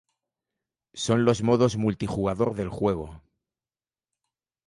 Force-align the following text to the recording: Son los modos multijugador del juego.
Son 0.95 1.25
los 1.25 1.43
modos 1.43 1.77
multijugador 1.77 2.55
del 2.55 2.69
juego. 2.69 3.21